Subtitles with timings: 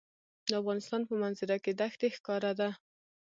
[0.49, 2.69] د افغانستان په منظره کې دښتې ښکاره ده.